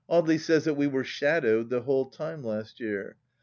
[0.09, 3.17] Audely says that we were" shadowed" the whole time last year.